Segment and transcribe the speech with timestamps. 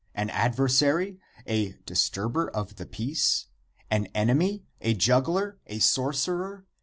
[0.15, 1.19] An adversary?
[1.45, 3.49] a dis turber of the peace?
[3.91, 4.65] an enemy?
[4.81, 5.59] a juggler?
[5.67, 6.65] a sorcer er?